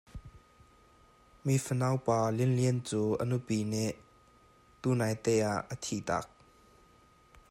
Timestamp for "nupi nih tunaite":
3.29-5.33